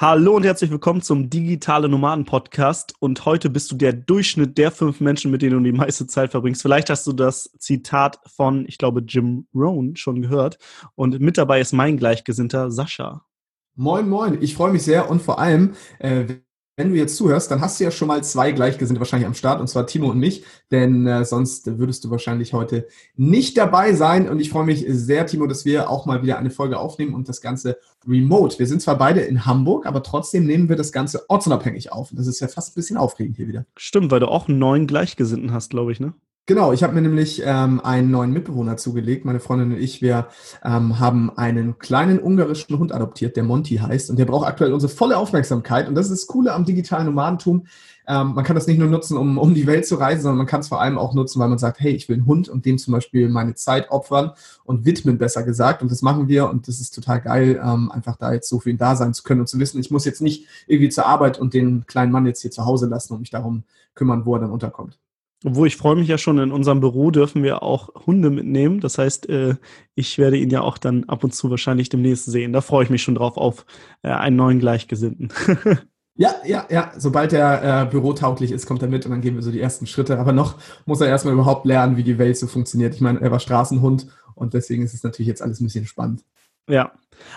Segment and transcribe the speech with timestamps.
[0.00, 2.94] Hallo und herzlich willkommen zum Digitale Nomaden Podcast.
[3.00, 6.30] Und heute bist du der Durchschnitt der fünf Menschen, mit denen du die meiste Zeit
[6.30, 6.62] verbringst.
[6.62, 10.56] Vielleicht hast du das Zitat von, ich glaube, Jim Rohn schon gehört.
[10.94, 13.26] Und mit dabei ist mein Gleichgesinnter Sascha.
[13.74, 14.38] Moin, moin.
[14.40, 16.36] Ich freue mich sehr und vor allem, äh,
[16.80, 19.60] wenn du jetzt zuhörst, dann hast du ja schon mal zwei Gleichgesinnte wahrscheinlich am Start,
[19.60, 24.30] und zwar Timo und mich, denn äh, sonst würdest du wahrscheinlich heute nicht dabei sein.
[24.30, 27.28] Und ich freue mich sehr, Timo, dass wir auch mal wieder eine Folge aufnehmen und
[27.28, 27.76] das Ganze
[28.08, 28.58] remote.
[28.58, 32.12] Wir sind zwar beide in Hamburg, aber trotzdem nehmen wir das Ganze ortsunabhängig auf.
[32.12, 33.66] Und das ist ja fast ein bisschen aufregend hier wieder.
[33.76, 36.14] Stimmt, weil du auch neuen Gleichgesinnten hast, glaube ich, ne?
[36.50, 39.24] Genau, ich habe mir nämlich ähm, einen neuen Mitbewohner zugelegt.
[39.24, 40.26] Meine Freundin und ich, wir
[40.64, 44.10] ähm, haben einen kleinen ungarischen Hund adoptiert, der Monty heißt.
[44.10, 45.86] Und der braucht aktuell unsere volle Aufmerksamkeit.
[45.86, 47.66] Und das ist das Coole am digitalen Nomadentum.
[48.08, 50.48] Ähm, man kann das nicht nur nutzen, um um die Welt zu reisen, sondern man
[50.48, 52.66] kann es vor allem auch nutzen, weil man sagt, hey, ich will einen Hund und
[52.66, 54.32] dem zum Beispiel meine Zeit opfern
[54.64, 55.82] und widmen, besser gesagt.
[55.82, 58.70] Und das machen wir und das ist total geil, ähm, einfach da jetzt so für
[58.70, 61.38] ihn da sein zu können und zu wissen, ich muss jetzt nicht irgendwie zur Arbeit
[61.38, 63.62] und den kleinen Mann jetzt hier zu Hause lassen und mich darum
[63.94, 64.98] kümmern, wo er dann unterkommt.
[65.44, 68.80] Obwohl ich freue mich ja schon, in unserem Büro dürfen wir auch Hunde mitnehmen.
[68.80, 69.54] Das heißt, äh,
[69.94, 72.52] ich werde ihn ja auch dann ab und zu wahrscheinlich demnächst sehen.
[72.52, 73.64] Da freue ich mich schon drauf auf
[74.02, 75.32] äh, einen neuen Gleichgesinnten.
[76.16, 76.92] Ja, ja, ja.
[76.98, 79.86] Sobald er äh, bürotauglich ist, kommt er mit und dann gehen wir so die ersten
[79.86, 80.18] Schritte.
[80.18, 82.94] Aber noch muss er erstmal überhaupt lernen, wie die Welt so funktioniert.
[82.94, 86.22] Ich meine, er war Straßenhund und deswegen ist es natürlich jetzt alles ein bisschen spannend.
[86.68, 86.92] Ja,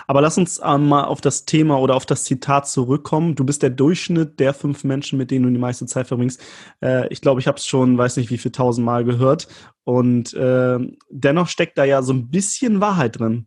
[0.06, 3.34] aber lass uns ähm, mal auf das Thema oder auf das Zitat zurückkommen.
[3.34, 6.40] Du bist der Durchschnitt der fünf Menschen, mit denen du die meiste Zeit verbringst.
[6.82, 9.48] Äh, ich glaube, ich habe es schon, weiß nicht wie viel tausendmal gehört.
[9.84, 10.78] Und äh,
[11.10, 13.46] dennoch steckt da ja so ein bisschen Wahrheit drin.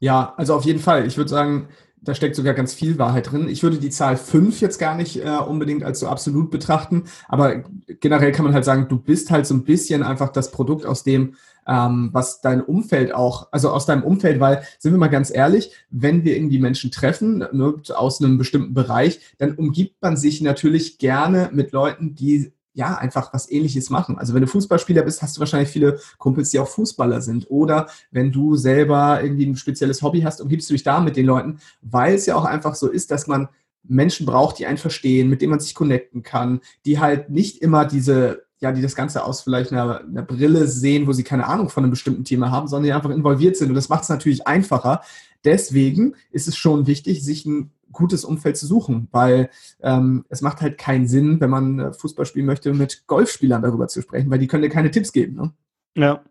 [0.00, 1.06] Ja, also auf jeden Fall.
[1.06, 1.68] Ich würde sagen,
[2.00, 3.48] da steckt sogar ganz viel Wahrheit drin.
[3.48, 7.64] Ich würde die Zahl fünf jetzt gar nicht äh, unbedingt als so absolut betrachten, aber
[8.00, 11.02] generell kann man halt sagen, du bist halt so ein bisschen einfach das Produkt aus
[11.02, 11.34] dem,
[11.68, 15.72] ähm, was dein Umfeld auch, also aus deinem Umfeld, weil, sind wir mal ganz ehrlich,
[15.90, 20.98] wenn wir irgendwie Menschen treffen, ne, aus einem bestimmten Bereich, dann umgibt man sich natürlich
[20.98, 24.18] gerne mit Leuten, die ja, einfach was ähnliches machen.
[24.18, 27.50] Also wenn du Fußballspieler bist, hast du wahrscheinlich viele Kumpels, die auch Fußballer sind.
[27.50, 31.26] Oder wenn du selber irgendwie ein spezielles Hobby hast, umgibst du dich da mit den
[31.26, 33.48] Leuten, weil es ja auch einfach so ist, dass man
[33.82, 37.84] Menschen braucht, die einen verstehen, mit denen man sich connecten kann, die halt nicht immer
[37.84, 41.68] diese, ja, die das Ganze aus vielleicht einer, einer Brille sehen, wo sie keine Ahnung
[41.68, 43.68] von einem bestimmten Thema haben, sondern die einfach involviert sind.
[43.68, 45.02] Und das macht es natürlich einfacher.
[45.44, 50.60] Deswegen ist es schon wichtig, sich ein gutes Umfeld zu suchen, weil ähm, es macht
[50.60, 54.38] halt keinen Sinn, wenn man äh, Fußball spielen möchte, mit Golfspielern darüber zu sprechen, weil
[54.38, 55.36] die können dir keine Tipps geben.
[55.36, 55.52] Ne?
[55.96, 56.22] Ja.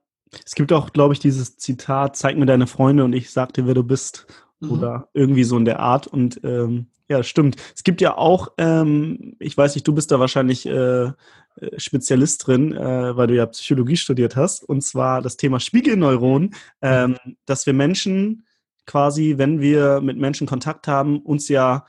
[0.45, 3.65] Es gibt auch, glaube ich, dieses Zitat, zeig mir deine Freunde und ich sag dir,
[3.65, 4.27] wer du bist.
[4.59, 4.71] Mhm.
[4.71, 6.07] Oder irgendwie so in der Art.
[6.07, 7.55] Und ähm, ja, stimmt.
[7.75, 11.13] Es gibt ja auch, ähm, ich weiß nicht, du bist da wahrscheinlich äh, äh
[11.77, 17.17] Spezialist drin, äh, weil du ja Psychologie studiert hast, und zwar das Thema Spiegelneuronen, ähm,
[17.45, 18.45] dass wir Menschen
[18.85, 21.85] quasi, wenn wir mit Menschen Kontakt haben, uns ja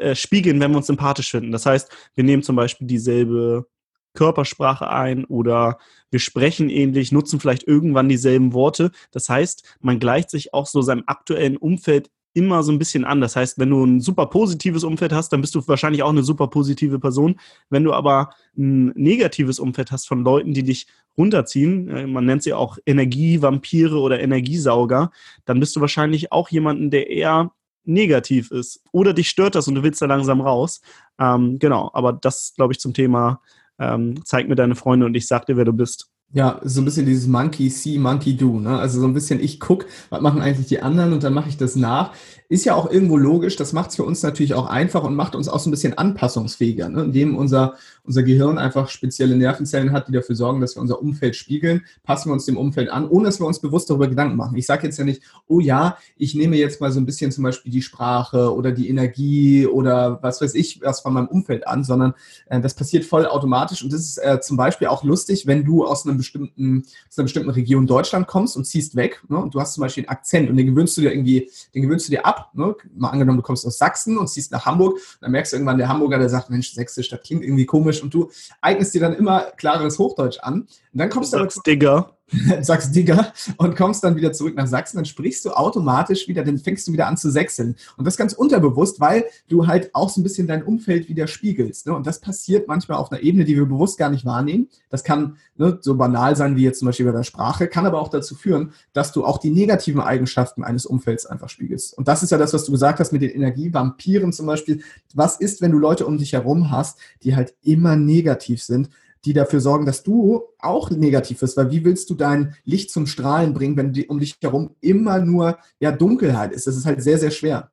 [0.00, 1.52] äh, spiegeln, wenn wir uns sympathisch finden.
[1.52, 3.66] Das heißt, wir nehmen zum Beispiel dieselbe
[4.14, 5.78] Körpersprache ein oder
[6.10, 8.90] wir sprechen ähnlich, nutzen vielleicht irgendwann dieselben Worte.
[9.12, 13.20] Das heißt, man gleicht sich auch so seinem aktuellen Umfeld immer so ein bisschen an.
[13.20, 16.22] Das heißt, wenn du ein super positives Umfeld hast, dann bist du wahrscheinlich auch eine
[16.22, 17.40] super positive Person.
[17.68, 22.44] Wenn du aber ein negatives Umfeld hast von Leuten, die dich runterziehen, äh, man nennt
[22.44, 25.10] sie auch Energievampire oder Energiesauger,
[25.44, 27.50] dann bist du wahrscheinlich auch jemanden, der eher
[27.84, 28.84] negativ ist.
[28.92, 30.80] Oder dich stört das und du willst da langsam raus.
[31.18, 33.40] Ähm, genau, aber das, glaube ich, zum Thema
[33.80, 36.08] ähm, zeig mir deine Freunde und ich sag dir, wer du bist.
[36.34, 38.60] Ja, so ein bisschen dieses Monkey see, Monkey do.
[38.60, 38.78] Ne?
[38.78, 41.56] Also so ein bisschen, ich guck, was machen eigentlich die anderen und dann mache ich
[41.56, 42.12] das nach.
[42.50, 45.34] Ist ja auch irgendwo logisch, das macht es für uns natürlich auch einfach und macht
[45.34, 47.04] uns auch so ein bisschen anpassungsfähiger, ne?
[47.04, 47.76] indem unser,
[48.08, 52.30] unser Gehirn einfach spezielle Nervenzellen hat, die dafür sorgen, dass wir unser Umfeld spiegeln, passen
[52.30, 54.56] wir uns dem Umfeld an, ohne dass wir uns bewusst darüber Gedanken machen.
[54.56, 57.44] Ich sage jetzt ja nicht, oh ja, ich nehme jetzt mal so ein bisschen zum
[57.44, 61.84] Beispiel die Sprache oder die Energie oder was weiß ich, was von meinem Umfeld an,
[61.84, 62.14] sondern
[62.46, 65.84] äh, das passiert voll automatisch und das ist äh, zum Beispiel auch lustig, wenn du
[65.84, 69.38] aus, einem bestimmten, aus einer bestimmten Region Deutschland kommst und ziehst weg ne?
[69.38, 72.08] und du hast zum Beispiel einen Akzent und den gewöhnst du dir irgendwie, den gewöhnst
[72.08, 72.74] du dir ab Ne?
[72.96, 75.88] Mal angenommen, du kommst aus Sachsen und ziehst nach Hamburg, dann merkst du irgendwann, der
[75.88, 78.30] Hamburger, der sagt, Mensch, Sächsisch, das klingt irgendwie komisch und du
[78.60, 80.62] eignest dir dann immer klareres Hochdeutsch an.
[80.62, 81.48] Und dann kommst du aber...
[81.66, 82.17] Digger.
[82.60, 86.58] sagst Digger und kommst dann wieder zurück nach Sachsen, dann sprichst du automatisch wieder, dann
[86.58, 87.76] fängst du wieder an zu sechseln.
[87.96, 91.86] Und das ganz unterbewusst, weil du halt auch so ein bisschen dein Umfeld wieder spiegelst.
[91.86, 91.94] Ne?
[91.94, 94.68] Und das passiert manchmal auf einer Ebene, die wir bewusst gar nicht wahrnehmen.
[94.90, 98.00] Das kann ne, so banal sein wie jetzt zum Beispiel bei der Sprache, kann aber
[98.00, 101.96] auch dazu führen, dass du auch die negativen Eigenschaften eines Umfelds einfach spiegelst.
[101.96, 104.82] Und das ist ja das, was du gesagt hast mit den Energievampiren zum Beispiel.
[105.14, 108.90] Was ist, wenn du Leute um dich herum hast, die halt immer negativ sind?
[109.24, 113.06] Die dafür sorgen, dass du auch negativ bist, weil wie willst du dein Licht zum
[113.06, 116.66] Strahlen bringen, wenn die, um dich herum immer nur ja, Dunkelheit ist?
[116.66, 117.70] Das ist halt sehr, sehr schwer.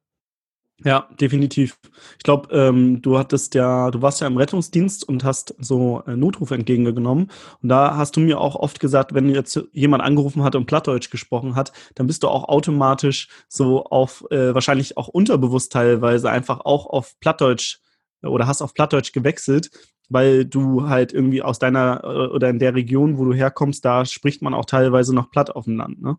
[0.84, 1.80] Ja, definitiv.
[2.18, 6.18] Ich glaube, ähm, du hattest ja, du warst ja im Rettungsdienst und hast so äh,
[6.18, 7.32] Notruf entgegengenommen.
[7.64, 11.10] Und da hast du mir auch oft gesagt, wenn jetzt jemand angerufen hat und Plattdeutsch
[11.10, 16.60] gesprochen hat, dann bist du auch automatisch so auf, äh, wahrscheinlich auch unterbewusst teilweise einfach
[16.66, 17.80] auch auf Plattdeutsch
[18.22, 19.70] oder hast auf Plattdeutsch gewechselt,
[20.10, 24.06] weil du halt irgendwie aus deiner äh, oder in der Region, wo du herkommst, da
[24.06, 26.18] spricht man auch teilweise noch Platt auf dem Land, ne?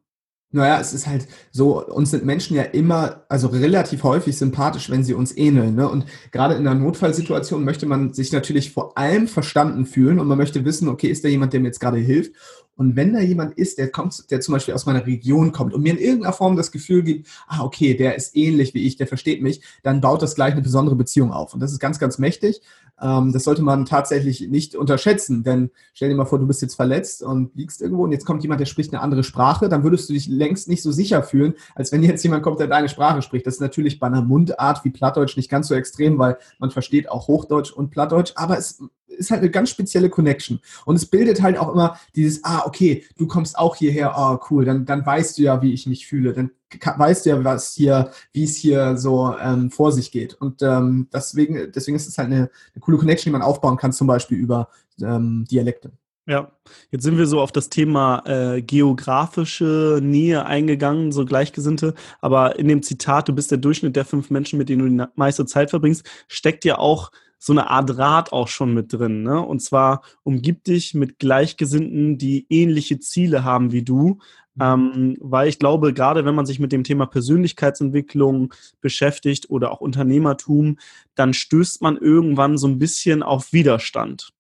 [0.52, 5.02] Naja, es ist halt so, uns sind Menschen ja immer, also relativ häufig sympathisch, wenn
[5.02, 5.74] sie uns ähneln.
[5.74, 5.88] Ne?
[5.88, 10.38] Und gerade in einer Notfallsituation möchte man sich natürlich vor allem verstanden fühlen und man
[10.38, 12.32] möchte wissen, okay, ist da jemand, der mir jetzt gerade hilft?
[12.76, 15.82] Und wenn da jemand ist, der kommt, der zum Beispiel aus meiner Region kommt und
[15.82, 19.06] mir in irgendeiner Form das Gefühl gibt, ah, okay, der ist ähnlich wie ich, der
[19.06, 21.54] versteht mich, dann baut das gleich eine besondere Beziehung auf.
[21.54, 22.60] Und das ist ganz, ganz mächtig.
[23.00, 26.74] Ähm, das sollte man tatsächlich nicht unterschätzen, denn stell dir mal vor, du bist jetzt
[26.74, 30.08] verletzt und liegst irgendwo und jetzt kommt jemand, der spricht eine andere Sprache, dann würdest
[30.08, 33.22] du dich längst nicht so sicher fühlen, als wenn jetzt jemand kommt, der deine Sprache
[33.22, 33.46] spricht.
[33.46, 37.10] Das ist natürlich bei einer Mundart wie Plattdeutsch nicht ganz so extrem, weil man versteht
[37.10, 38.82] auch Hochdeutsch und Plattdeutsch, aber es
[39.16, 40.60] ist halt eine ganz spezielle Connection.
[40.84, 44.64] Und es bildet halt auch immer dieses, ah, okay, du kommst auch hierher, oh, cool,
[44.64, 46.50] dann, dann weißt du ja, wie ich mich fühle, dann
[46.84, 50.34] weißt du ja, was hier, wie es hier so ähm, vor sich geht.
[50.34, 53.92] Und ähm, deswegen, deswegen ist es halt eine, eine, coole Connection, die man aufbauen kann,
[53.92, 54.68] zum Beispiel über
[55.00, 55.92] ähm, Dialekte.
[56.28, 56.50] Ja,
[56.90, 61.94] jetzt sind wir so auf das Thema äh, geografische Nähe eingegangen, so Gleichgesinnte.
[62.20, 65.10] Aber in dem Zitat, du bist der Durchschnitt der fünf Menschen, mit denen du die
[65.14, 69.22] meiste Zeit verbringst, steckt ja auch so eine Art Rat auch schon mit drin.
[69.22, 69.40] Ne?
[69.40, 74.18] Und zwar umgib dich mit Gleichgesinnten, die ähnliche Ziele haben wie du.
[74.54, 74.62] Mhm.
[74.62, 79.80] Ähm, weil ich glaube, gerade wenn man sich mit dem Thema Persönlichkeitsentwicklung beschäftigt oder auch
[79.80, 80.78] Unternehmertum,
[81.14, 84.32] dann stößt man irgendwann so ein bisschen auf Widerstand.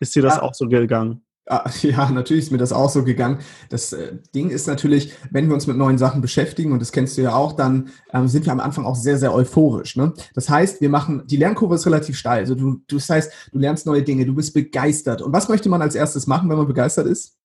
[0.00, 0.42] Ist dir das ja.
[0.42, 1.23] auch so gegangen?
[1.46, 3.38] Ah, ja, natürlich ist mir das auch so gegangen.
[3.68, 7.16] Das äh, Ding ist natürlich, wenn wir uns mit neuen Sachen beschäftigen, und das kennst
[7.18, 9.96] du ja auch, dann ähm, sind wir am Anfang auch sehr, sehr euphorisch.
[9.96, 10.14] Ne?
[10.34, 12.40] Das heißt, wir machen, die Lernkurve ist relativ steil.
[12.40, 15.22] Also du, du, das heißt, du lernst neue Dinge, du bist begeistert.
[15.22, 17.36] Und was möchte man als erstes machen, wenn man begeistert ist?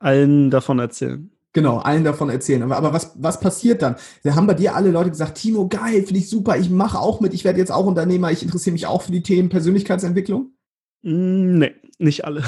[0.00, 1.30] Allen davon erzählen.
[1.52, 2.62] Genau, allen davon erzählen.
[2.62, 3.96] Aber, aber was, was passiert dann?
[4.22, 7.20] Da haben bei dir alle Leute gesagt, Timo, geil, finde ich super, ich mache auch
[7.20, 10.52] mit, ich werde jetzt auch Unternehmer, ich interessiere mich auch für die Themen Persönlichkeitsentwicklung?
[11.02, 12.42] Mm, nee, nicht alle.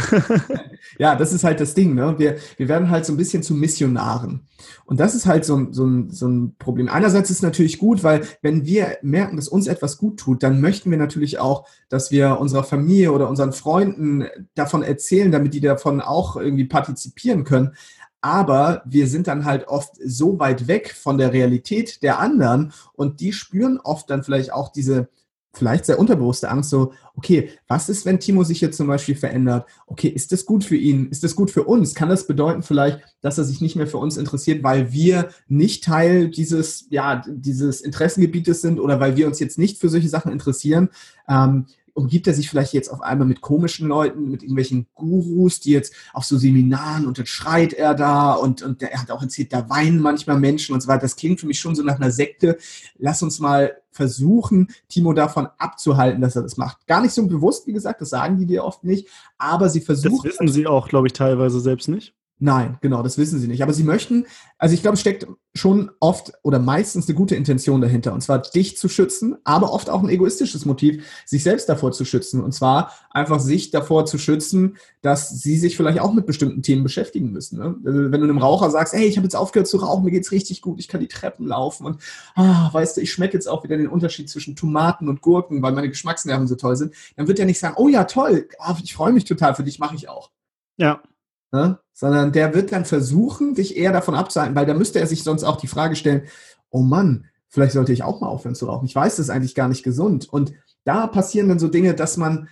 [0.99, 1.95] ja, das ist halt das Ding.
[1.95, 2.17] Ne?
[2.19, 4.49] Wir, wir werden halt so ein bisschen zu Missionaren.
[4.85, 6.89] Und das ist halt so, ein so, so ein Problem.
[6.89, 10.91] Einerseits ist natürlich gut, weil wenn wir merken, dass uns etwas gut tut, dann möchten
[10.91, 16.01] wir natürlich auch, dass wir unserer Familie oder unseren Freunden davon erzählen, damit die davon
[16.01, 17.75] auch irgendwie partizipieren können.
[18.21, 23.21] Aber wir sind dann halt oft so weit weg von der Realität der anderen und
[23.21, 25.09] die spüren oft dann vielleicht auch diese
[25.53, 29.67] vielleicht sehr unterbewusste Angst, so, okay, was ist, wenn Timo sich jetzt zum Beispiel verändert?
[29.87, 31.09] Okay, ist das gut für ihn?
[31.09, 31.95] Ist das gut für uns?
[31.95, 35.85] Kann das bedeuten vielleicht, dass er sich nicht mehr für uns interessiert, weil wir nicht
[35.85, 40.33] Teil dieses, ja, dieses Interessengebietes sind oder weil wir uns jetzt nicht für solche Sachen
[40.33, 40.89] interessieren?
[41.29, 45.73] Ähm, umgibt er sich vielleicht jetzt auf einmal mit komischen Leuten, mit irgendwelchen Gurus, die
[45.73, 49.53] jetzt auf so Seminaren und dann schreit er da und, und er hat auch erzählt,
[49.53, 51.03] da weinen manchmal Menschen und so weiter.
[51.03, 52.57] Das klingt für mich schon so nach einer Sekte.
[52.99, 56.87] Lass uns mal versuchen, Timo davon abzuhalten, dass er das macht.
[56.87, 59.09] Gar nicht so bewusst, wie gesagt, das sagen die dir oft nicht,
[59.39, 60.29] aber sie versuchen.
[60.29, 62.15] Das wissen sie auch, glaube ich, teilweise selbst nicht.
[62.43, 63.63] Nein, genau, das wissen sie nicht.
[63.63, 64.27] Aber sie möchten,
[64.57, 68.15] also ich glaube, es steckt schon oft oder meistens eine gute Intention dahinter.
[68.15, 72.07] Und zwar dich zu schützen, aber oft auch ein egoistisches Motiv, sich selbst davor zu
[72.07, 72.43] schützen.
[72.43, 76.83] Und zwar einfach sich davor zu schützen, dass sie sich vielleicht auch mit bestimmten Themen
[76.83, 77.59] beschäftigen müssen.
[77.59, 77.77] Ne?
[77.85, 80.33] Also wenn du einem Raucher sagst, hey, ich habe jetzt aufgehört zu rauchen, mir geht's
[80.33, 82.01] richtig gut, ich kann die Treppen laufen und
[82.37, 85.73] ah, weißt du, ich schmecke jetzt auch wieder den Unterschied zwischen Tomaten und Gurken, weil
[85.73, 88.95] meine Geschmacksnerven so toll sind, dann wird er nicht sagen, oh ja, toll, oh, ich
[88.95, 90.31] freue mich total für dich, mache ich auch.
[90.79, 91.03] Ja.
[91.53, 91.79] Ne?
[91.93, 95.45] Sondern der wird dann versuchen, dich eher davon abzuhalten, weil da müsste er sich sonst
[95.45, 96.23] auch die Frage stellen,
[96.71, 98.87] oh Mann, vielleicht sollte ich auch mal aufhören zu rauchen.
[98.87, 100.29] Ich weiß, das ist eigentlich gar nicht gesund.
[100.31, 100.53] Und
[100.85, 102.49] da passieren dann so Dinge, dass man,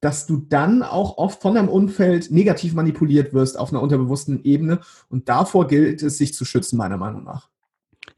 [0.00, 4.80] dass du dann auch oft von deinem Umfeld negativ manipuliert wirst auf einer unterbewussten Ebene.
[5.08, 7.48] Und davor gilt es, sich zu schützen, meiner Meinung nach.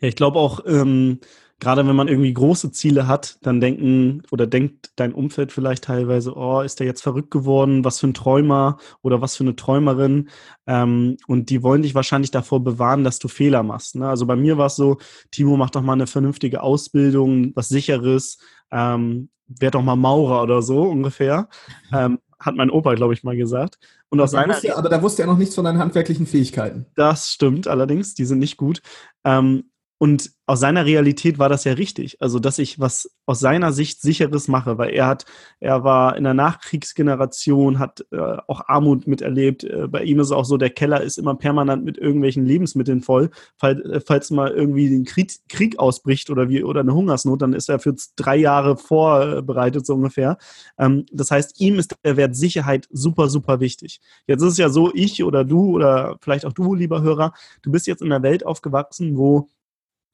[0.00, 1.20] Ja, ich glaube auch, ähm,
[1.64, 6.36] gerade wenn man irgendwie große Ziele hat, dann denken oder denkt dein Umfeld vielleicht teilweise,
[6.36, 10.28] oh, ist der jetzt verrückt geworden, was für ein Träumer oder was für eine Träumerin.
[10.66, 13.96] Ähm, und die wollen dich wahrscheinlich davor bewahren, dass du Fehler machst.
[13.96, 14.06] Ne?
[14.06, 14.98] Also bei mir war es so,
[15.30, 18.36] Timo, mach doch mal eine vernünftige Ausbildung, was sicheres,
[18.70, 21.48] ähm, werd doch mal Maurer oder so ungefähr.
[21.94, 23.78] Ähm, hat mein Opa, glaube ich, mal gesagt.
[24.10, 26.86] Und aus seiner, wusste, aber da wusste er noch nichts von deinen handwerklichen Fähigkeiten.
[26.94, 28.82] Das stimmt allerdings, die sind nicht gut.
[29.24, 32.20] Ähm, und aus seiner Realität war das ja richtig.
[32.20, 35.24] Also, dass ich was aus seiner Sicht sicheres mache, weil er hat,
[35.60, 39.64] er war in der Nachkriegsgeneration, hat äh, auch Armut miterlebt.
[39.64, 43.00] Äh, bei ihm ist es auch so, der Keller ist immer permanent mit irgendwelchen Lebensmitteln
[43.00, 43.30] voll.
[43.56, 47.54] Fall, äh, falls mal irgendwie ein Krieg, Krieg ausbricht oder wie, oder eine Hungersnot, dann
[47.54, 50.36] ist er für drei Jahre vorbereitet, so ungefähr.
[50.76, 54.00] Ähm, das heißt, ihm ist der Wert Sicherheit super, super wichtig.
[54.26, 57.32] Jetzt ist es ja so, ich oder du oder vielleicht auch du, lieber Hörer,
[57.62, 59.48] du bist jetzt in einer Welt aufgewachsen, wo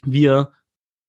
[0.05, 0.53] wir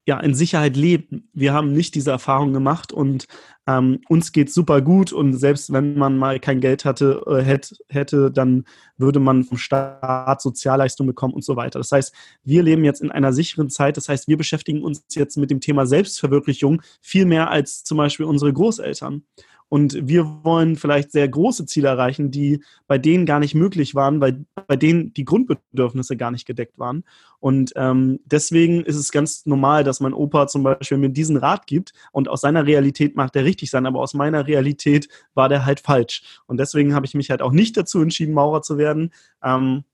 [0.08, 1.30] ja in Sicherheit leben.
[1.34, 3.28] Wir haben nicht diese Erfahrung gemacht und
[3.68, 7.76] ähm, uns geht super gut und selbst wenn man mal kein Geld hatte, äh, hätte,
[7.88, 8.66] hätte, dann
[8.98, 11.78] würde man vom Staat Sozialleistungen bekommen und so weiter.
[11.78, 13.96] Das heißt, wir leben jetzt in einer sicheren Zeit.
[13.96, 18.26] Das heißt, wir beschäftigen uns jetzt mit dem Thema Selbstverwirklichung viel mehr als zum Beispiel
[18.26, 19.24] unsere Großeltern.
[19.74, 24.20] Und wir wollen vielleicht sehr große Ziele erreichen, die bei denen gar nicht möglich waren,
[24.20, 27.06] weil bei denen die Grundbedürfnisse gar nicht gedeckt waren.
[27.40, 31.68] Und ähm, deswegen ist es ganz normal, dass mein Opa zum Beispiel mir diesen Rat
[31.68, 35.66] gibt und aus seiner Realität mag der richtig sein, aber aus meiner Realität war der
[35.66, 36.42] halt falsch.
[36.48, 39.14] Und deswegen habe ich mich halt auch nicht dazu entschieden, Maurer zu werden.
[39.42, 39.86] Ähm,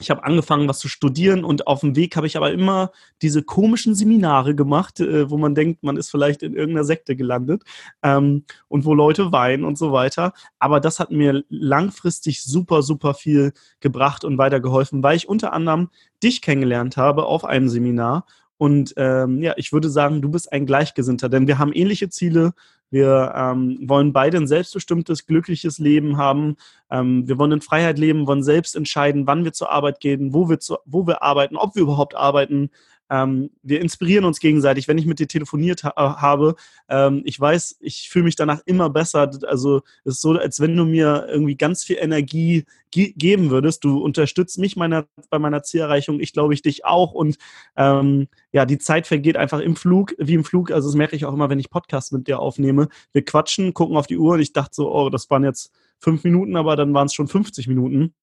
[0.00, 2.90] ich habe angefangen, was zu studieren und auf dem Weg habe ich aber immer
[3.22, 7.62] diese komischen Seminare gemacht, äh, wo man denkt, man ist vielleicht in irgendeiner Sekte gelandet
[8.02, 10.32] ähm, und wo Leute weinen und so weiter.
[10.58, 15.90] Aber das hat mir langfristig super, super viel gebracht und weitergeholfen, weil ich unter anderem
[16.22, 18.24] dich kennengelernt habe auf einem Seminar
[18.60, 22.52] und ähm, ja, ich würde sagen, du bist ein Gleichgesinnter, denn wir haben ähnliche Ziele.
[22.90, 26.56] Wir ähm, wollen beide ein selbstbestimmtes, glückliches Leben haben.
[26.90, 30.48] Ähm, wir wollen in Freiheit leben, wollen selbst entscheiden, wann wir zur Arbeit gehen, wo
[30.48, 32.70] wir, zu, wo wir arbeiten, ob wir überhaupt arbeiten.
[33.10, 34.88] Ähm, wir inspirieren uns gegenseitig.
[34.88, 36.54] Wenn ich mit dir telefoniert ha habe,
[36.88, 39.30] ähm, ich weiß, ich fühle mich danach immer besser.
[39.46, 43.84] Also es ist so, als wenn du mir irgendwie ganz viel Energie ge geben würdest.
[43.84, 46.20] Du unterstützt mich meiner, bei meiner Zielerreichung.
[46.20, 47.12] Ich glaube, ich dich auch.
[47.12, 47.36] Und
[47.76, 50.70] ähm, ja, die Zeit vergeht einfach im Flug, wie im Flug.
[50.70, 52.88] Also das merke ich auch immer, wenn ich Podcasts mit dir aufnehme.
[53.12, 56.24] Wir quatschen, gucken auf die Uhr und ich dachte so, oh, das waren jetzt fünf
[56.24, 58.14] Minuten, aber dann waren es schon 50 Minuten.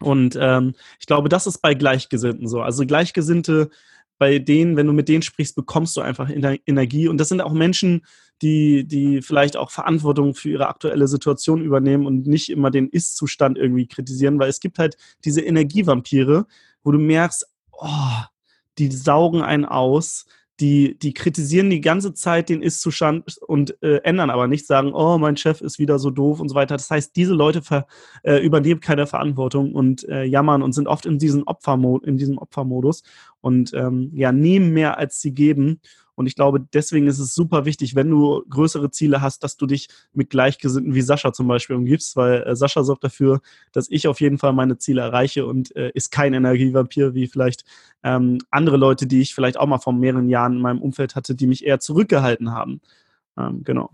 [0.00, 2.60] Und ähm, ich glaube, das ist bei Gleichgesinnten so.
[2.60, 3.70] Also Gleichgesinnte
[4.18, 7.08] bei denen, wenn du mit denen sprichst, bekommst du einfach Energie.
[7.08, 8.02] Und das sind auch Menschen,
[8.42, 13.58] die, die vielleicht auch Verantwortung für ihre aktuelle Situation übernehmen und nicht immer den Ist-Zustand
[13.58, 16.46] irgendwie kritisieren, weil es gibt halt diese Energievampire,
[16.82, 18.22] wo du merkst, oh,
[18.78, 20.26] die saugen einen aus,
[20.60, 25.18] die, die kritisieren die ganze Zeit den Ist-Zustand und äh, ändern aber nicht, sagen, oh,
[25.18, 26.76] mein Chef ist wieder so doof und so weiter.
[26.76, 27.86] Das heißt, diese Leute ver,
[28.22, 32.38] äh, übernehmen keine Verantwortung und äh, jammern und sind oft in, diesen Opfermo in diesem
[32.38, 33.02] Opfermodus
[33.40, 35.80] und ähm, ja, nehmen mehr, als sie geben.
[36.16, 39.66] Und ich glaube, deswegen ist es super wichtig, wenn du größere Ziele hast, dass du
[39.66, 43.40] dich mit Gleichgesinnten wie Sascha zum Beispiel umgibst, weil äh, Sascha sorgt dafür,
[43.72, 47.64] dass ich auf jeden Fall meine Ziele erreiche und äh, ist kein Energievampir wie vielleicht
[48.02, 51.34] ähm, andere Leute, die ich vielleicht auch mal vor mehreren Jahren in meinem Umfeld hatte,
[51.34, 52.80] die mich eher zurückgehalten haben.
[53.38, 53.90] Ähm, genau.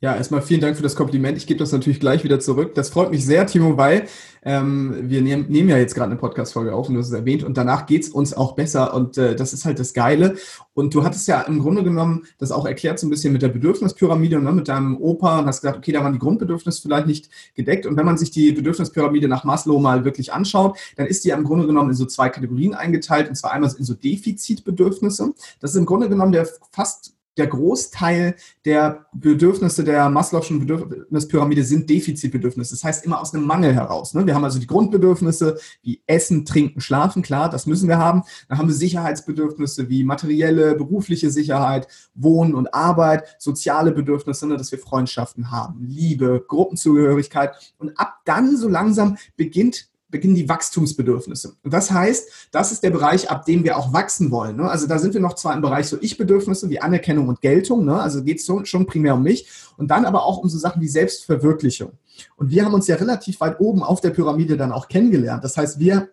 [0.00, 1.36] Ja, erstmal vielen Dank für das Kompliment.
[1.36, 2.72] Ich gebe das natürlich gleich wieder zurück.
[2.76, 4.06] Das freut mich sehr, Timo, weil
[4.44, 7.42] ähm, wir nehm, nehmen ja jetzt gerade eine Podcast-Folge auf und du hast es erwähnt
[7.42, 10.36] und danach geht's uns auch besser und äh, das ist halt das Geile.
[10.72, 13.48] Und du hattest ja im Grunde genommen das auch erklärt so ein bisschen mit der
[13.48, 17.28] Bedürfnispyramide, ne, mit deinem Opa und hast gesagt, okay, da waren die Grundbedürfnisse vielleicht nicht
[17.56, 17.84] gedeckt.
[17.84, 21.42] Und wenn man sich die Bedürfnispyramide nach Maslow mal wirklich anschaut, dann ist die im
[21.42, 25.34] Grunde genommen in so zwei Kategorien eingeteilt und zwar einmal in so Defizitbedürfnisse.
[25.58, 31.88] Das ist im Grunde genommen der fast der Großteil der Bedürfnisse der Maslow'schen Bedürfnispyramide sind
[31.88, 32.74] Defizitbedürfnisse.
[32.74, 34.14] Das heißt immer aus einem Mangel heraus.
[34.14, 34.26] Ne?
[34.26, 37.22] Wir haben also die Grundbedürfnisse wie Essen, Trinken, Schlafen.
[37.22, 38.24] Klar, das müssen wir haben.
[38.48, 44.56] Dann haben wir Sicherheitsbedürfnisse wie materielle, berufliche Sicherheit, Wohnen und Arbeit, soziale Bedürfnisse, ne?
[44.56, 47.52] dass wir Freundschaften haben, Liebe, Gruppenzugehörigkeit.
[47.78, 51.56] Und ab dann so langsam beginnt beginnen die Wachstumsbedürfnisse.
[51.62, 54.56] Und das heißt, das ist der Bereich, ab dem wir auch wachsen wollen.
[54.56, 54.68] Ne?
[54.68, 58.00] Also da sind wir noch zwar im Bereich so Ich-Bedürfnisse wie Anerkennung und Geltung, ne?
[58.00, 60.88] also geht es schon primär um mich und dann aber auch um so Sachen wie
[60.88, 61.92] Selbstverwirklichung.
[62.36, 65.44] Und wir haben uns ja relativ weit oben auf der Pyramide dann auch kennengelernt.
[65.44, 66.08] Das heißt, wir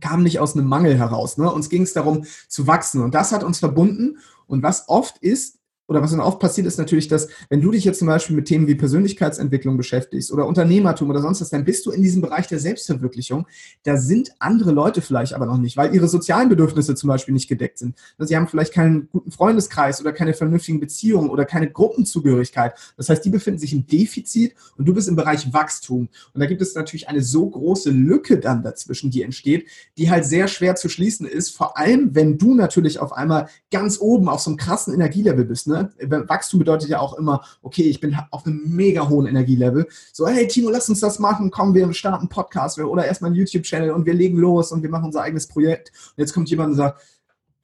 [0.00, 1.38] kamen nicht aus einem Mangel heraus.
[1.38, 1.50] Ne?
[1.50, 4.18] Uns ging es darum zu wachsen und das hat uns verbunden.
[4.46, 5.57] Und was oft ist,
[5.88, 8.46] oder was dann oft passiert, ist natürlich, dass wenn du dich jetzt zum Beispiel mit
[8.46, 12.46] Themen wie Persönlichkeitsentwicklung beschäftigst oder Unternehmertum oder sonst was, dann bist du in diesem Bereich
[12.46, 13.46] der Selbstverwirklichung.
[13.84, 17.48] Da sind andere Leute vielleicht aber noch nicht, weil ihre sozialen Bedürfnisse zum Beispiel nicht
[17.48, 17.96] gedeckt sind.
[18.18, 22.74] Sie haben vielleicht keinen guten Freundeskreis oder keine vernünftigen Beziehungen oder keine Gruppenzugehörigkeit.
[22.98, 26.10] Das heißt, die befinden sich im Defizit und du bist im Bereich Wachstum.
[26.34, 29.66] Und da gibt es natürlich eine so große Lücke dann dazwischen, die entsteht,
[29.96, 33.98] die halt sehr schwer zu schließen ist, vor allem wenn du natürlich auf einmal ganz
[33.98, 35.66] oben auf so einem krassen Energielevel bist.
[35.66, 35.77] Ne?
[35.82, 36.28] Ne?
[36.28, 39.86] Wachstum bedeutet ja auch immer, okay, ich bin auf einem mega hohen Energielevel.
[40.12, 43.36] So, hey Timo, lass uns das machen, komm, wir starten einen Podcast oder erstmal einen
[43.36, 45.92] YouTube-Channel und wir legen los und wir machen unser eigenes Projekt.
[46.16, 47.00] Und jetzt kommt jemand und sagt,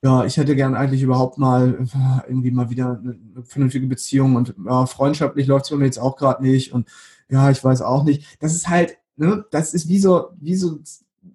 [0.02, 4.54] ja, ich hätte gern eigentlich überhaupt mal äh, irgendwie mal wieder eine vernünftige Beziehung und
[4.66, 6.88] ja, freundschaftlich läuft es bei mir jetzt auch gerade nicht und
[7.30, 8.36] ja, ich weiß auch nicht.
[8.40, 10.78] Das ist halt, ne, das ist wie so, wie so,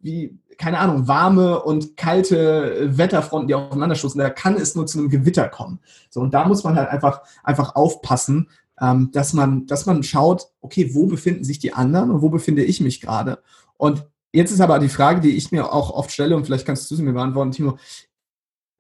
[0.02, 4.20] wie, keine Ahnung, warme und kalte Wetterfronten, die aufeinanderstoßen.
[4.20, 5.80] Da kann es nur zu einem Gewitter kommen.
[6.10, 8.50] So, und da muss man halt einfach, einfach aufpassen,
[8.82, 12.64] ähm, dass man, dass man schaut, okay, wo befinden sich die anderen und wo befinde
[12.64, 13.40] ich mich gerade?
[13.78, 16.90] Und jetzt ist aber die Frage, die ich mir auch oft stelle, und vielleicht kannst
[16.90, 17.78] du sie mir beantworten, Timo.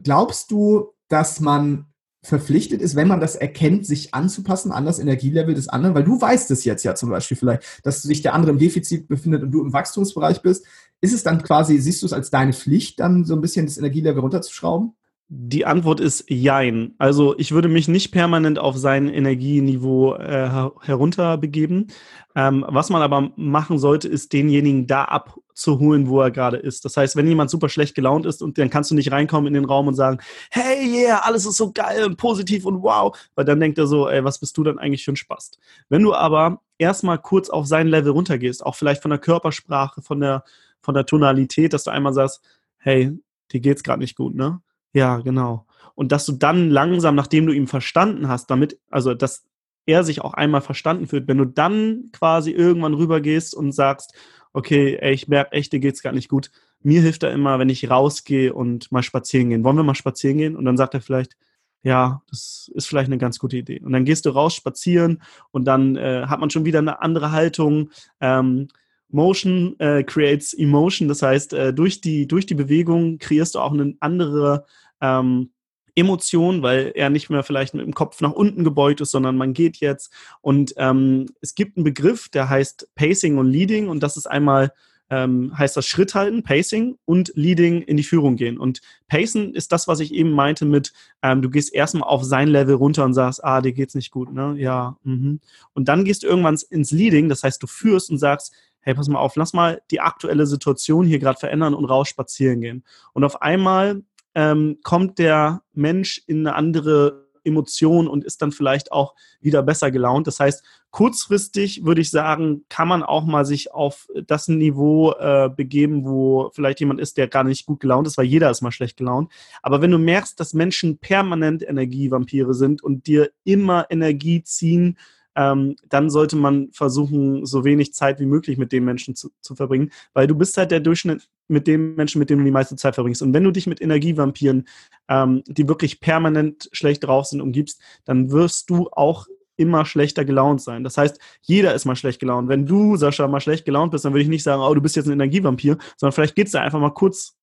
[0.02, 1.86] Glaubst du, dass man
[2.22, 5.96] verpflichtet ist, wenn man das erkennt, sich anzupassen an das Energielevel des anderen?
[5.96, 9.08] Weil du weißt es jetzt ja zum Beispiel vielleicht, dass sich der andere im Defizit
[9.08, 10.66] befindet und du im Wachstumsbereich bist.
[11.02, 13.78] Ist es dann quasi, siehst du es als deine Pflicht, dann so ein bisschen das
[13.78, 14.94] Energielevel runterzuschrauben?
[15.32, 16.96] Die Antwort ist Jein.
[16.98, 20.50] Also ich würde mich nicht permanent auf sein Energieniveau äh,
[20.82, 21.92] herunterbegeben.
[22.36, 26.84] Ähm, was man aber machen sollte, ist denjenigen da abzuholen, wo er gerade ist.
[26.84, 29.54] Das heißt, wenn jemand super schlecht gelaunt ist und dann kannst du nicht reinkommen in
[29.54, 30.18] den Raum und sagen,
[30.50, 34.10] hey, yeah, alles ist so geil und positiv und wow, weil dann denkt er so,
[34.10, 35.60] ey, was bist du dann eigentlich für ein Spast?
[35.90, 40.22] Wenn du aber erstmal kurz auf sein Level runtergehst, auch vielleicht von der Körpersprache, von
[40.22, 40.44] der,
[40.82, 42.42] von der Tonalität, dass du einmal sagst,
[42.78, 43.18] hey,
[43.52, 44.62] dir geht's gerade nicht gut, ne?
[44.94, 45.66] Ja, genau.
[45.96, 49.46] Und dass du dann langsam, nachdem du ihn verstanden hast, damit, also dass
[49.86, 54.14] er sich auch einmal verstanden fühlt, wenn du dann quasi irgendwann rübergehst und sagst,
[54.54, 56.52] okay, ey, ich merke echt, dir geht's gar nicht gut.
[56.82, 59.64] Mir hilft da immer, wenn ich rausgehe und mal spazieren gehen.
[59.64, 60.56] Wollen wir mal spazieren gehen?
[60.56, 61.36] Und dann sagt er vielleicht,
[61.82, 63.82] ja, das ist vielleicht eine ganz gute Idee.
[63.82, 65.22] Und dann gehst du raus spazieren
[65.52, 67.92] und dann äh, hat man schon wieder eine andere Haltung.
[68.22, 68.68] Ähm,
[69.10, 73.74] Motion äh, creates Emotion, das heißt, äh, durch, die, durch die Bewegung kreierst du auch
[73.74, 74.66] eine andere
[75.02, 75.52] ähm,
[75.96, 79.54] Emotion, weil er nicht mehr vielleicht mit dem Kopf nach unten gebeugt ist, sondern man
[79.54, 80.14] geht jetzt.
[80.42, 84.72] Und ähm, es gibt einen Begriff, der heißt Pacing und Leading und das ist einmal
[85.10, 88.58] ähm, heißt das Schritt halten, Pacing und Leading in die Führung gehen.
[88.58, 92.48] Und Pacing ist das, was ich eben meinte mit, ähm, du gehst erstmal auf sein
[92.48, 94.56] Level runter und sagst, ah, dir geht's nicht gut, ne?
[94.58, 94.98] Ja.
[95.04, 95.40] Mhm.
[95.74, 98.54] Und dann gehst du irgendwann ins Leading, das heißt, du führst und sagst,
[98.90, 102.60] hey, pass mal auf, lass mal die aktuelle Situation hier gerade verändern und raus spazieren
[102.60, 102.84] gehen.
[103.14, 104.02] Und auf einmal
[104.34, 109.92] ähm, kommt der Mensch in eine andere Emotion und ist dann vielleicht auch wieder besser
[109.92, 110.26] gelaunt.
[110.26, 115.50] Das heißt, kurzfristig würde ich sagen, kann man auch mal sich auf das Niveau äh,
[115.56, 118.72] begeben, wo vielleicht jemand ist, der gar nicht gut gelaunt ist, weil jeder ist mal
[118.72, 119.32] schlecht gelaunt.
[119.62, 124.98] Aber wenn du merkst, dass Menschen permanent Energievampire sind und dir immer Energie ziehen,
[125.40, 129.56] ähm, dann sollte man versuchen, so wenig Zeit wie möglich mit den Menschen zu, zu
[129.56, 132.76] verbringen, weil du bist halt der Durchschnitt mit den Menschen, mit denen du die meiste
[132.76, 133.22] Zeit verbringst.
[133.22, 134.68] Und wenn du dich mit Energievampiren,
[135.08, 140.62] ähm, die wirklich permanent schlecht drauf sind, umgibst, dann wirst du auch immer schlechter gelaunt
[140.62, 140.84] sein.
[140.84, 142.50] Das heißt, jeder ist mal schlecht gelaunt.
[142.50, 144.98] Wenn du, Sascha, mal schlecht gelaunt bist, dann würde ich nicht sagen, oh, du bist
[144.98, 147.39] jetzt ein Energievampir, sondern vielleicht geht es da einfach mal kurz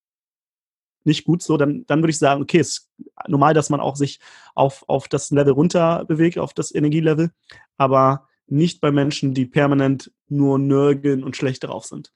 [1.07, 2.91] nicht gut so, dann, dann würde ich sagen, okay, ist
[3.27, 4.21] normal, dass man auch sich
[4.55, 7.31] auf, auf das Level runter bewegt, auf das Energielevel,
[7.77, 12.13] aber nicht bei Menschen, die permanent nur nörgeln und schlecht drauf sind.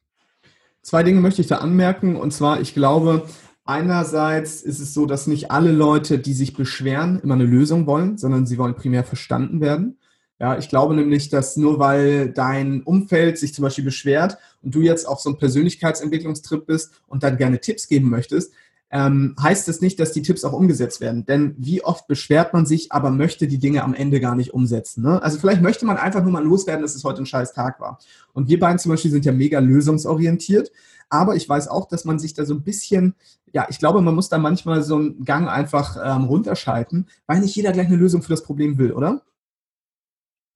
[0.83, 2.16] Zwei Dinge möchte ich da anmerken.
[2.16, 3.26] Und zwar, ich glaube,
[3.64, 8.16] einerseits ist es so, dass nicht alle Leute, die sich beschweren, immer eine Lösung wollen,
[8.16, 9.98] sondern sie wollen primär verstanden werden.
[10.38, 14.81] Ja, ich glaube nämlich, dass nur weil dein Umfeld sich zum Beispiel beschwert und du
[14.81, 18.55] jetzt auf so einem Persönlichkeitsentwicklungstrip bist und dann gerne Tipps geben möchtest,
[18.90, 21.24] ähm, heißt es nicht, dass die Tipps auch umgesetzt werden.
[21.24, 25.03] Denn wie oft beschwert man sich, aber möchte die Dinge am Ende gar nicht umsetzen.
[25.03, 25.22] Ne?
[25.22, 27.98] Also vielleicht möchte man einfach nur mal loswerden, dass es heute ein scheiß Tag war.
[28.33, 30.72] Und wir beiden zum Beispiel sind ja mega lösungsorientiert.
[31.09, 33.14] Aber ich weiß auch, dass man sich da so ein bisschen,
[33.53, 37.55] ja, ich glaube, man muss da manchmal so einen Gang einfach ähm, runterschalten, weil nicht
[37.57, 39.22] jeder gleich eine Lösung für das Problem will, oder?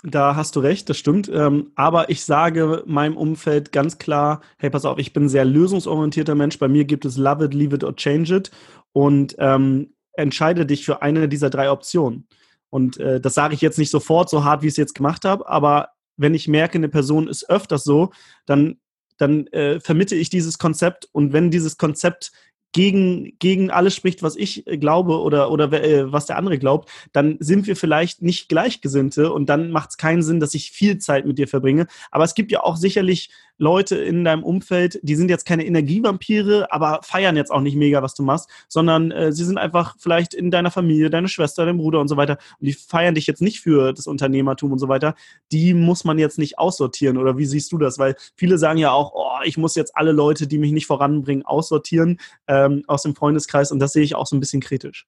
[0.07, 1.31] Da hast du recht, das stimmt.
[1.33, 5.47] Ähm, aber ich sage meinem Umfeld ganz klar, hey, pass auf, ich bin ein sehr
[5.47, 6.59] lösungsorientierter Mensch.
[6.59, 8.51] Bei mir gibt es Love it, leave it or change it.
[8.93, 12.29] Und ähm, entscheide dich für eine dieser drei Optionen.
[12.69, 15.25] Und äh, das sage ich jetzt nicht sofort so hart, wie ich es jetzt gemacht
[15.25, 18.11] habe, aber wenn ich merke, eine Person ist öfters so,
[18.47, 18.79] dann,
[19.17, 21.09] dann äh, vermitte ich dieses Konzept.
[21.13, 22.31] Und wenn dieses Konzept
[22.75, 26.91] gegen, gegen alles spricht, was ich äh, glaube oder, oder äh, was der andere glaubt,
[27.13, 30.99] dann sind wir vielleicht nicht Gleichgesinnte und dann macht es keinen Sinn, dass ich viel
[30.99, 31.87] Zeit mit dir verbringe.
[32.11, 36.73] Aber es gibt ja auch sicherlich Leute in deinem Umfeld, die sind jetzt keine Energievampire,
[36.73, 40.35] aber feiern jetzt auch nicht mega, was du machst, sondern äh, sie sind einfach vielleicht
[40.35, 43.43] in deiner Familie, deine Schwester, dein Bruder und so weiter und die feiern dich jetzt
[43.43, 45.15] nicht für das Unternehmertum und so weiter.
[45.53, 47.99] Die muss man jetzt nicht aussortieren oder wie siehst du das?
[47.99, 51.45] Weil viele sagen ja auch, oh, ich muss jetzt alle Leute, die mich nicht voranbringen,
[51.45, 52.19] aussortieren.
[52.47, 55.07] Äh, ähm, aus dem Freundeskreis und das sehe ich auch so ein bisschen kritisch.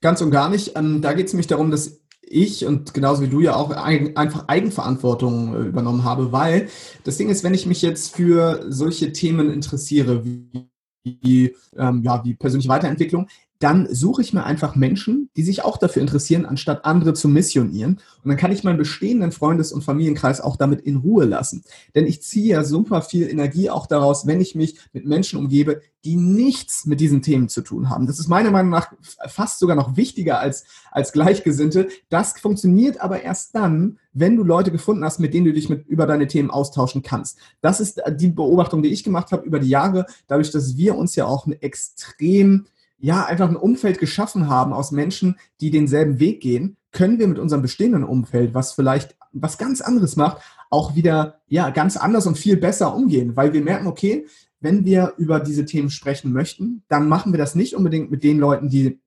[0.00, 0.76] Ganz und gar nicht.
[0.76, 4.48] Ähm, da geht es nämlich darum, dass ich und genauso wie du ja auch einfach
[4.48, 6.68] Eigenverantwortung äh, übernommen habe, weil
[7.04, 12.34] das Ding ist, wenn ich mich jetzt für solche Themen interessiere, wie, ähm, ja, wie
[12.34, 13.28] persönliche Weiterentwicklung,
[13.58, 18.00] dann suche ich mir einfach Menschen, die sich auch dafür interessieren, anstatt andere zu missionieren.
[18.22, 21.64] Und dann kann ich meinen bestehenden Freundes- und Familienkreis auch damit in Ruhe lassen.
[21.94, 25.80] Denn ich ziehe ja super viel Energie auch daraus, wenn ich mich mit Menschen umgebe,
[26.04, 28.06] die nichts mit diesen Themen zu tun haben.
[28.06, 28.92] Das ist meiner Meinung nach
[29.26, 31.88] fast sogar noch wichtiger als, als Gleichgesinnte.
[32.10, 35.86] Das funktioniert aber erst dann, wenn du Leute gefunden hast, mit denen du dich mit,
[35.88, 37.38] über deine Themen austauschen kannst.
[37.60, 41.16] Das ist die Beobachtung, die ich gemacht habe über die Jahre, dadurch, dass wir uns
[41.16, 42.66] ja auch eine extrem
[42.98, 47.38] ja, einfach ein Umfeld geschaffen haben aus Menschen, die denselben Weg gehen, können wir mit
[47.38, 50.38] unserem bestehenden Umfeld, was vielleicht was ganz anderes macht,
[50.70, 54.26] auch wieder, ja, ganz anders und viel besser umgehen, weil wir merken, okay,
[54.60, 58.38] wenn wir über diese Themen sprechen möchten, dann machen wir das nicht unbedingt mit den
[58.38, 58.98] Leuten, die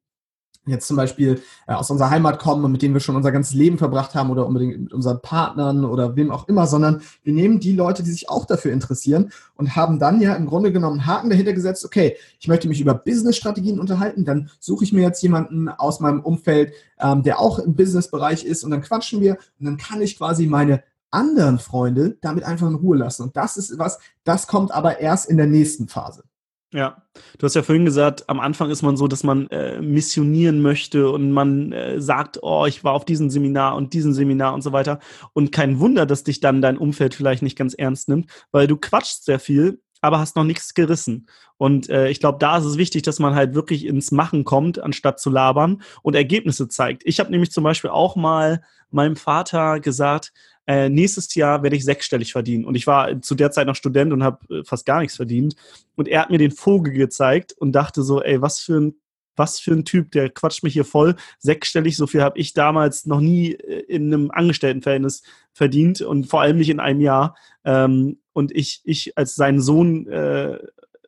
[0.70, 3.54] jetzt zum Beispiel äh, aus unserer Heimat kommen und mit denen wir schon unser ganzes
[3.54, 7.60] Leben verbracht haben oder unbedingt mit unseren Partnern oder wem auch immer, sondern wir nehmen
[7.60, 11.08] die Leute, die sich auch dafür interessieren und haben dann ja im Grunde genommen einen
[11.08, 15.22] Haken dahinter gesetzt, okay, ich möchte mich über Business-Strategien unterhalten, dann suche ich mir jetzt
[15.22, 19.66] jemanden aus meinem Umfeld, ähm, der auch im Business-Bereich ist und dann quatschen wir und
[19.66, 23.24] dann kann ich quasi meine anderen Freunde damit einfach in Ruhe lassen.
[23.24, 26.24] Und das ist was, das kommt aber erst in der nächsten Phase.
[26.72, 27.02] Ja,
[27.40, 31.10] du hast ja vorhin gesagt, am Anfang ist man so, dass man äh, missionieren möchte
[31.10, 34.72] und man äh, sagt, oh, ich war auf diesem Seminar und diesem Seminar und so
[34.72, 35.00] weiter.
[35.34, 38.78] Und kein Wunder, dass dich dann dein Umfeld vielleicht nicht ganz ernst nimmt, weil du
[38.78, 41.28] quatschst sehr viel, aber hast noch nichts gerissen.
[41.58, 44.80] Und äh, ich glaube, da ist es wichtig, dass man halt wirklich ins Machen kommt,
[44.80, 47.04] anstatt zu labern und Ergebnisse zeigt.
[47.06, 50.32] Ich habe nämlich zum Beispiel auch mal meinem Vater gesagt,
[50.68, 52.66] äh, nächstes Jahr werde ich sechsstellig verdienen.
[52.66, 55.56] Und ich war zu der Zeit noch Student und habe äh, fast gar nichts verdient.
[55.96, 58.96] Und er hat mir den Vogel gezeigt und dachte so, ey, was für ein
[59.36, 61.16] was für ein Typ, der quatscht mich hier voll.
[61.40, 66.42] Sechsstellig, so viel habe ich damals noch nie äh, in einem Angestelltenverhältnis verdient und vor
[66.42, 67.36] allem nicht in einem Jahr.
[67.64, 70.60] Ähm, und ich, ich als sein Sohn äh,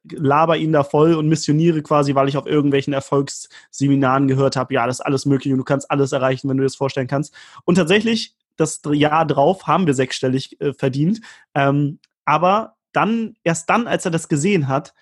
[0.10, 4.88] laber ihn da voll und missioniere quasi, weil ich auf irgendwelchen Erfolgsseminaren gehört habe, ja,
[4.88, 7.34] das ist alles möglich und du kannst alles erreichen, wenn du dir das vorstellen kannst.
[7.66, 11.22] Und tatsächlich das Jahr drauf haben wir sechsstellig äh, verdient.
[11.54, 14.94] Ähm, aber dann, erst dann, als er das gesehen hat,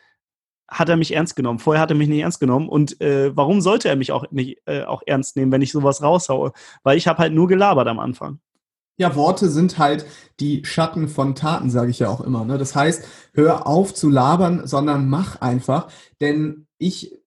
[0.69, 1.59] hat er mich ernst genommen.
[1.59, 2.69] Vorher hat er mich nicht ernst genommen.
[2.69, 6.01] Und äh, warum sollte er mich auch nicht äh, auch ernst nehmen, wenn ich sowas
[6.01, 6.51] raushaue?
[6.83, 8.39] Weil ich habe halt nur gelabert am Anfang.
[8.97, 10.05] Ja, Worte sind halt
[10.41, 12.43] die Schatten von Taten, sage ich ja auch immer.
[12.43, 12.57] Ne?
[12.57, 15.87] Das heißt, hör auf zu labern, sondern mach einfach.
[16.19, 17.17] Denn ich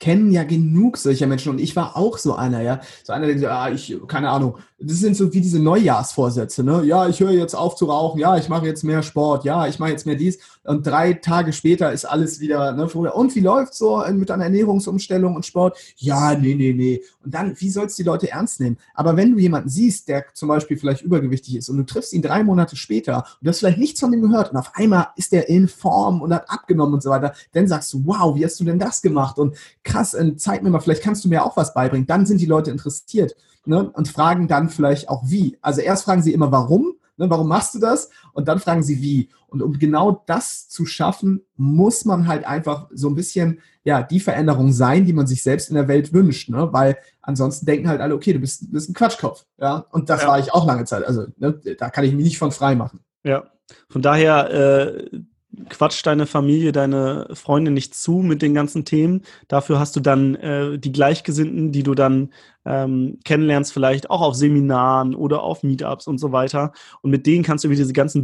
[0.00, 2.80] kennen ja genug solcher Menschen und ich war auch so einer, ja.
[3.04, 6.82] So einer, der sagt, ah, ich, keine Ahnung, das sind so wie diese Neujahrsvorsätze, ne?
[6.84, 9.78] Ja, ich höre jetzt auf zu rauchen, ja, ich mache jetzt mehr Sport, ja, ich
[9.78, 13.74] mache jetzt mehr dies und drei Tage später ist alles wieder, ne, und wie läuft
[13.74, 15.76] so mit einer Ernährungsumstellung und Sport?
[15.96, 17.02] Ja, nee, nee, nee.
[17.22, 18.78] Und dann, wie sollst du die Leute ernst nehmen?
[18.94, 22.22] Aber wenn du jemanden siehst, der zum Beispiel vielleicht übergewichtig ist und du triffst ihn
[22.22, 25.32] drei Monate später und du hast vielleicht nichts von ihm gehört und auf einmal ist
[25.32, 28.58] der in Form und hat abgenommen und so weiter, dann sagst du, wow, wie hast
[28.60, 29.38] du denn das gemacht?
[29.38, 32.06] Und krass, äh, zeig mir mal, vielleicht kannst du mir auch was beibringen.
[32.06, 35.58] Dann sind die Leute interessiert ne, und fragen dann vielleicht auch wie.
[35.60, 38.10] Also erst fragen sie immer warum, ne, warum machst du das?
[38.32, 39.30] Und dann fragen sie wie.
[39.48, 44.20] Und um genau das zu schaffen, muss man halt einfach so ein bisschen, ja, die
[44.20, 46.72] Veränderung sein, die man sich selbst in der Welt wünscht, ne?
[46.72, 49.44] weil ansonsten denken halt alle, okay, du bist, bist ein Quatschkopf.
[49.58, 50.28] Ja, und das ja.
[50.28, 51.04] war ich auch lange Zeit.
[51.04, 53.00] Also ne, da kann ich mich nicht von frei machen.
[53.22, 53.44] Ja,
[53.88, 55.20] von daher, äh,
[55.68, 59.22] quatscht deine Familie, deine Freunde nicht zu mit den ganzen Themen.
[59.48, 62.30] Dafür hast du dann äh, die Gleichgesinnten, die du dann
[62.64, 66.72] ähm, kennenlernst, vielleicht auch auf Seminaren oder auf Meetups und so weiter.
[67.02, 68.22] Und mit denen kannst du über diese ganzen